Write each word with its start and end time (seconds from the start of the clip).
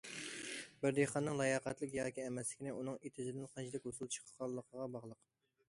بىر 0.85 0.95
دېھقاننىڭ 0.99 1.37
لاياقەتلىك 1.41 1.93
ياكى 1.97 2.25
ئەمەسلىكىنى 2.29 2.73
ئۇنىڭ 2.79 2.99
ئېتىزىدىن 3.05 3.47
قانچىلىك 3.55 3.87
ھوسۇل 3.91 4.13
چىققانلىقىغا 4.17 4.93
باغلىق. 4.97 5.25